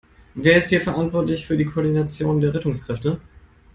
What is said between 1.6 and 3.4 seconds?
Koordination der Rettungskräfte?